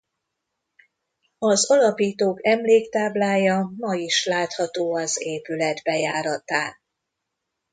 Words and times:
Az 1.37 1.71
alapítók 1.71 2.39
emléktáblája 2.45 3.71
ma 3.77 3.93
is 3.95 4.25
látható 4.25 4.95
az 4.95 5.21
épület 5.21 5.81
bejáratán. 5.83 6.73